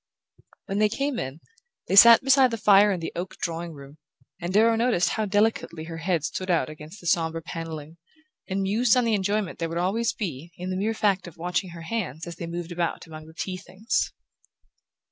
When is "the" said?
2.49-2.57, 3.01-3.11, 7.01-7.05, 9.05-9.13, 10.71-10.75, 13.27-13.35